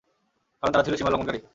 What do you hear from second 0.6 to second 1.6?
তারা ছিল সীমালঙ্ঘনকারী।